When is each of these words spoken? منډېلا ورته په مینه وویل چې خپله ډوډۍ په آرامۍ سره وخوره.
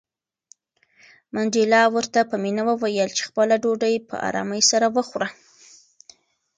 منډېلا 1.33 1.81
ورته 1.95 2.19
په 2.29 2.35
مینه 2.43 2.63
وویل 2.69 3.09
چې 3.17 3.21
خپله 3.29 3.55
ډوډۍ 3.63 3.95
په 4.09 4.15
آرامۍ 4.29 4.61
سره 4.71 4.87
وخوره. 4.95 5.27